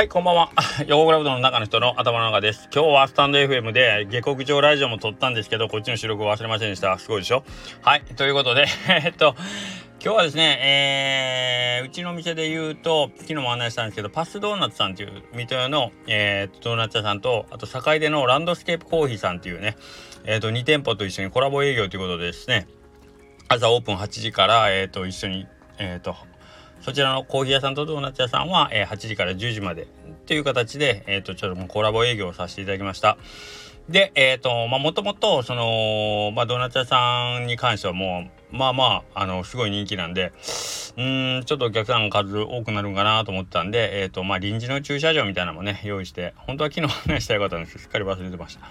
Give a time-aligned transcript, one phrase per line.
[0.00, 0.50] はい、こんばんは。
[0.86, 2.70] 横倉うどんの中の人の頭の中です。
[2.74, 6.98] 今日はスタンド FM で下克上ラジオも撮ったんですけど、こっちの収録を忘れませんでした。
[6.98, 7.44] すごいでしょ？
[7.82, 9.34] はい、ということで、 えっと、
[10.02, 19.76] 今日はですね、えー、うちの店で言うと、昨日も案内したんですけど、パスドーナツさんっていう水戸屋の、えー、ドーナツ屋さんと、あと境でのランドスケープコーヒーさんっていうね、
[20.24, 22.68] えっ、ー、と、2店舗と一緒にコラボ営業ということでですね、
[23.48, 25.46] 朝オープン8時から、えっ、ー、と、一緒に、
[25.76, 26.16] えっ、と、
[26.80, 29.86] そちらのコーヒー屋さんとドーナツ屋さんは、えー、8時から10時までっ
[30.26, 33.18] ていう形で、えっ、ー、と、ちょっとコラボ営業をさせていただきました。
[33.88, 40.32] で、えっ、ー、と、まあ、もともと、その、まあ、ドーナツ屋さんに関してはもう、まあまあ、あの、すごい人気なんで、
[40.96, 48.70] うん、ちょっとお客さんの数多くなるんかなと思ったんで、えっ、ー、と、まあ、臨時の駐車場みたいなのもね、用意して、本当は昨日話したい方なんですけど、すっかり忘れてました。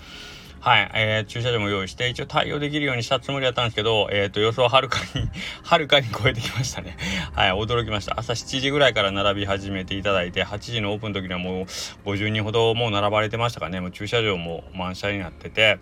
[0.62, 5.30] はい、えー、駐車場も用意して、一応対応できるようにしたつもりだったんですけど、えっ、ー、と、予想ははるかに
[5.64, 6.98] はるかに超えてきましたね。
[7.34, 8.20] はい、驚きました。
[8.20, 11.64] 朝7時ぐらいから並び始めていただいて、8時のオープンの時にはもう
[12.10, 15.80] 50人ほどもう並ばれてましたかね、もう駐車場も満車になってて、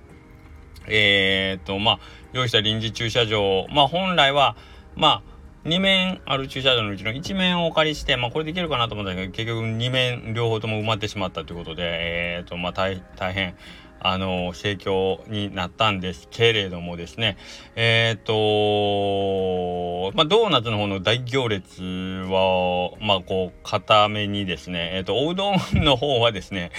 [0.87, 1.99] えっ、ー、と、まあ、
[2.33, 4.55] 用意した臨時駐車場、まあ、本来は、
[4.95, 13.01] まあ、2面ある駐車場のうちの1面をお借りして、まあこれできるかなと思ったんだけど、結局2面両方とも埋まってしまったということで、え、ー、と、まあ大
[13.33, 13.55] 変、
[13.99, 17.37] あの、盛況になったんですけれどもですね、
[17.75, 26.71] えっ、ー、と、まあ、ドーナツの方の大行列は、まあ、こう、固めにですね、えっ、ー、と、おうどんの方はですね、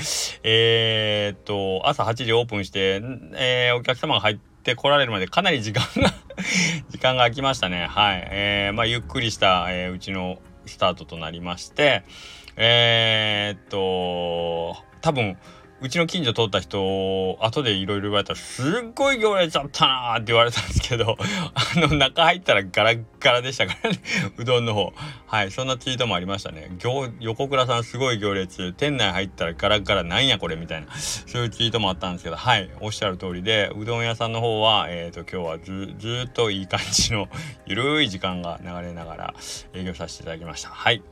[0.42, 3.02] えっ、ー、と、朝8時オープンして、
[3.34, 6.14] えお客様が入ってこられるまでかなり時間が
[6.90, 7.86] 時間が空きましたね。
[7.86, 8.28] はい。
[8.30, 12.04] えまあ、ゆっくりした、えうちのスタートとなりまして、
[12.56, 15.36] えっと、多分、
[15.80, 18.64] うちの近所通った人、後でいろいろ言われたら、すっ
[18.96, 21.16] ごい行列だったなーって言われたんですけど、
[21.54, 24.00] あの、中入ったらガラガラでしたからね、
[24.38, 24.92] うどんの方。
[25.26, 26.72] はい、そんなツイートもありましたね。
[26.78, 37.28] 行、横倉さんすごい行列、店内入ったらガラガラなんやこれみたいな、そういうツイートもあったんですけど、はい、おっしゃる通りで、うどん屋さんの方は、えっ、ー、と、今日はず、ずっといい感じの、
[37.66, 39.34] ゆるい時間が流れながら
[39.74, 40.70] 営業させていただきました。
[40.70, 41.02] はい。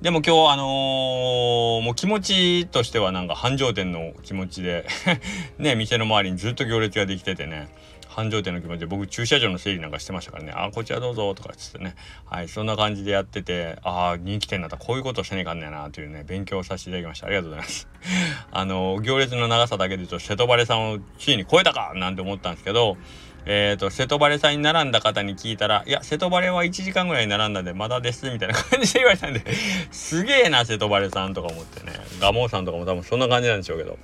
[0.00, 4.86] でも今日あのー、もう気持ちとしてはなんか繁盛店の気持ちで
[5.58, 7.68] ね、店の周りにずっと行列ができててね、
[8.18, 11.94] 繁盛店の気持ちで僕駐車場の整理なんかしてましたからね、あ、こちらどうぞとかっつってね、
[12.26, 17.26] はい、そんな感じでやってて、ああ、人気店だったらこういうことせねえかんねえなというね、勉強させていただきました。
[17.26, 17.88] ありがとうございます。
[18.50, 22.96] あのー、行列の長さだけで言うと瀬戸バレさんをついに超えたかなんて思ったんですけど、
[23.50, 29.42] えっ、ー、と、瀬戸バレさんに並んだ方に聞いたら、いや、瀬戸バレは1時間ぐらい並んだんで、まだです、みたいな感じで言われたんで
[29.90, 33.98] すげえな、瀬戸バレさんとか思ってね、ガモーさんとかも多分そんな感じなんでしょうけど。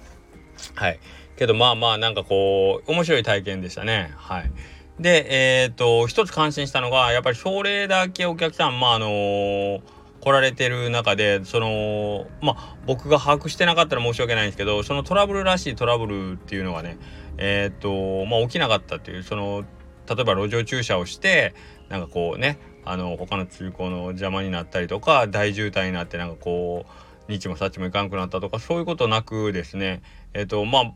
[0.75, 0.99] はい。
[1.37, 4.15] けど、まあまあ、なんかこう、面白い体験でしたね。
[4.17, 4.51] はい。
[4.99, 5.27] で、
[5.63, 9.81] えっ、ー、と、一つ感心したのが、やっぱり症例だけお客さん、まああのー
[10.25, 16.97] 来られてる中でそのまあ僕が把握してなかったら申し訳ないんですけどそのトラブルらしいトラブルっていうのがね
[17.39, 19.65] えー、とまあ起きなかったっていうその
[20.09, 21.55] 例えば路上駐車をして
[21.89, 30.03] なんかこうねあの他の通行の邪魔になったりとか大渋滞になってなんかこう日もさっちもいかんくなったとかそういうことなくですね。
[30.35, 30.93] えー、とまあ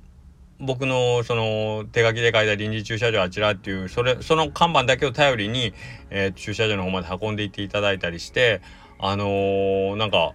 [0.61, 5.73] 僕のその手書きで書いた臨時駐車場あちらっていうそれその看板だけを頼りに、
[6.11, 8.61] えー、駐車場の方まで運んでいっていただいたりして
[8.99, 10.35] あのー、なんか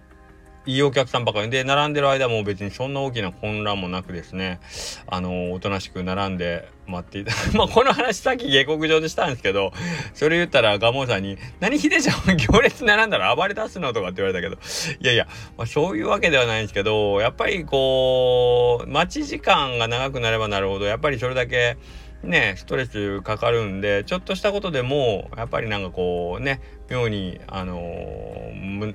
[0.66, 4.60] いいお客さんばかりで並んでる間も別にそんな大きな混乱もなくですね
[5.06, 9.72] あのおとなしく並んで待っていた まあこの話さっき下克上でしたんですけど
[10.14, 14.60] それ言ったらガモさんに「何ヒデちゃん行列並んだら暴れ出すの?」とかって言われたけど
[15.00, 15.26] いやいや、
[15.58, 21.76] まあ、そういうわけではないんですけどやっぱりこう待ち時間が長くなればなるほどやっぱりそれだけ
[22.22, 28.94] ねストレスかかるんでちょっとしたことでもやっぱりなんかこうね妙にあのー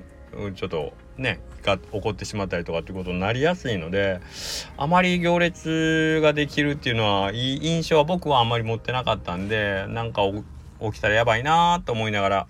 [0.54, 4.20] ちょっとねが起こってしまったりとかっていうことになりやすいので
[4.76, 10.22] あまり行列ができるっていうのはいい印象は僕はあんまり持ってなかったんでなんか
[10.80, 12.46] 起きたらやばいなと思いながら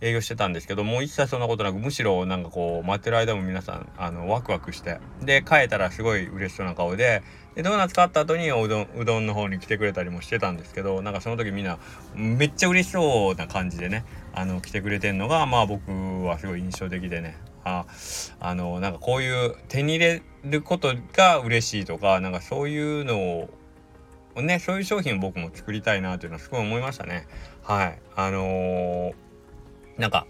[0.00, 7.22] 営業してたんですけどもう一切そんなことなくむしろなんかこう待ってる間も皆さんあのワクワクしてで帰ったらすごい嬉しそうな顔で
[7.58, 11.80] でドーナツ買った後にうどんうどんの方に来てくれたりもしてたんですけどなんかその時みんな
[12.14, 15.90] めっちゃ嬉しそうな感じでねあの来てくれてんのがまあ僕
[16.22, 17.36] はすごい印象的でね。
[17.64, 17.84] あ
[18.38, 23.48] あのなんかこういう手に入れることが嬉しいとかなんかそういうの
[24.36, 27.26] をねそういう商品を僕も作りたいなというのはすごい思いましたね。
[27.64, 27.98] はい。
[28.14, 29.14] あのー、
[29.98, 30.28] なんか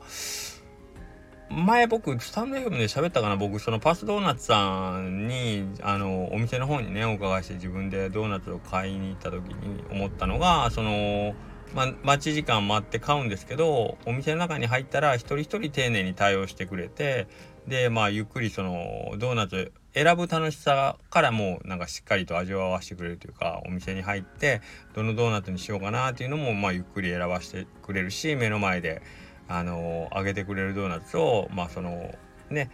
[1.50, 11.34] 前僕スタンド FM で喋ったかな僕そのパスドーナツさんにあのお店の方にねお伺いして自分でドーナツを買いに行った時に思ったのがその
[11.74, 17.26] ま、待ち時間待って買うんですけどお店の中に入ったら一人一人丁寧に対応してくれて
[17.66, 24.62] でまあゆっくりそのドーナツ選ぶ楽しさからもうなんかしっかりと味を合わせてくれるというかお店に入って
[24.94, 29.02] どのドーナツにしようかなっていうのもまあゆっくり選ばせてくれるし目の前で
[29.48, 32.14] あの揚げてくれるドーナツをまあその
[32.50, 32.70] ね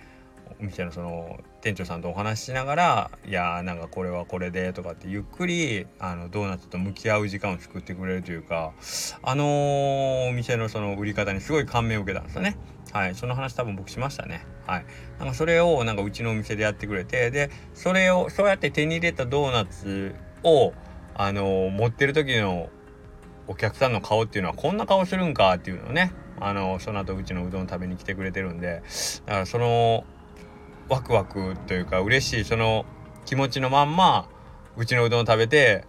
[0.60, 8.72] お店のその店長さんとお話ししながら「いやーなんかこれはこれで」とかってゆっくりあのドーナツと向き合う時間を作ってくれるというか
[9.22, 12.56] あのー、お店のその売り方にすごい感銘を受けたんですよね。
[12.92, 14.46] はい、その話多分僕しましたね。
[14.66, 14.84] はい、
[15.18, 20.72] なんかそれをなんかうちのお店でやってくれてでそれをそうやって手に入れたドーナツを
[21.14, 22.68] あのー、持ってる時の
[23.46, 28.82] お客さんの顔っていうのはこんな顔するんかっていうのをねあのその後うちのうどん食べに来てくれてるんで
[29.26, 30.04] だからその
[30.88, 32.84] ワクワクというか嬉しいその
[33.24, 34.28] 気持ちのまんま
[34.76, 35.84] うちのうどん食べて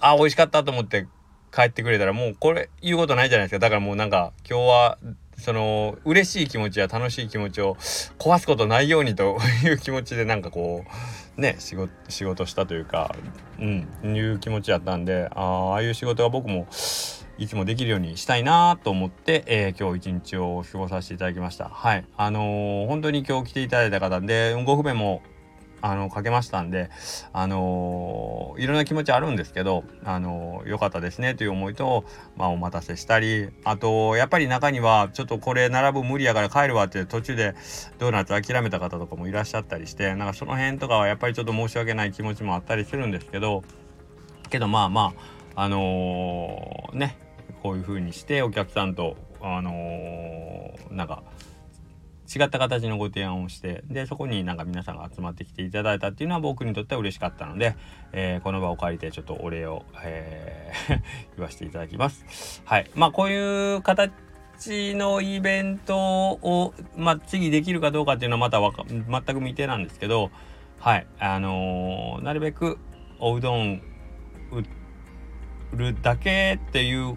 [0.00, 1.06] あ美味しかったと思って
[1.52, 3.58] 帰ってくれたらもうこれ言うことないじゃないですか。
[3.58, 4.98] だからもうなんか今日は
[5.36, 7.76] その嬉しい気持ちや楽しい気持ちを
[8.18, 10.84] 壊すことないようにという気持ちでなんかこ
[11.36, 13.14] うね仕事仕事したというか
[13.58, 16.66] うんいう気持ちやったんであああいう仕事が僕も
[17.40, 21.70] いつもできるようにしたいなと思って、えー、今日一日を過ごさせていただきました。
[21.70, 22.04] はい。
[22.18, 25.22] あのー、本当に今日来ていただいた方で、ご不便も
[25.82, 26.90] あのかけましたんで
[27.32, 32.04] あのー、いろんな気持ちあるんですけどあのー、よかったですねという思いと、
[32.36, 37.54] まあ、お待たせしたりあとやっぱり中にはちょっとこれ並ぶ無理やから帰るわって途中で
[37.98, 43.62] ドーナツ諦めた方とかもいらっしゃったりしてなんかその辺とかはやっぱりちょっと申し訳ない気持ちもあったりするんですけど
[44.50, 45.14] けどまあま
[45.56, 47.16] ああのー、ね
[47.62, 51.22] こういう風にしてお客さんとあのー、なんか
[52.32, 57.74] 違った形のご提案をしてでそこになんか皆さんが集まってきていただいたっていうのは僕にとっては嬉しかったので、
[58.12, 60.90] えー、この場を借りてちょっとお礼を、えー
[61.36, 62.62] 言わせていただきます。
[62.64, 62.90] はい。
[62.94, 64.12] まあこういう形
[64.94, 70.30] のイベントを、まあ、次できるかどうかっていうのはまたわか全く未定なんですけど、
[70.78, 71.06] はい。
[71.18, 72.78] あのー、なるべく
[73.18, 73.82] おうどん
[75.72, 77.16] 売るだけっていう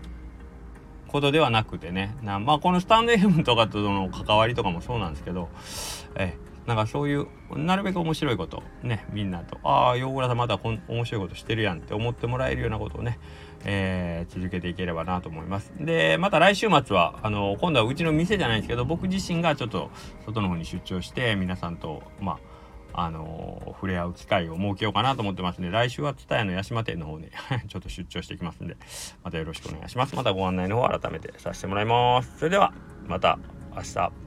[1.13, 2.15] ことではなくてね。
[2.23, 5.47] なまあこのスタンド FM とかとの関わりとかもそうなんですけど
[6.15, 13.19] えなんかそういうなるべく面白いことねみんなとああ洋倉さんまたこん面白いことしてるやんって思ってもらえるようなことをね、
[13.63, 15.71] えー、続けていければなと思います。
[15.79, 19.91] でまた来週末はあの今度はうちの店じゃないんですけど僕自身がちょっと
[20.25, 22.52] 外の方に出張して皆さんとまあ
[22.93, 27.29] あのー、触れ合う機会を設けようかなと思ってますんで、来週は蔦屋の八島店の方に
[27.67, 28.77] ちょっと出張していきますんで、
[29.23, 30.15] またよろしくお願いします。
[30.15, 32.37] またご案内の方改めてさせてもらいます。
[32.37, 32.73] それでは、
[33.07, 33.39] また
[33.75, 34.22] 明日。